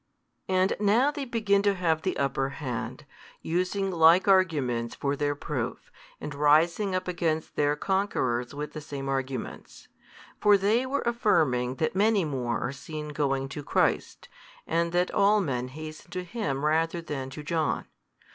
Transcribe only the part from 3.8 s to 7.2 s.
like arguments for their proof, and rising up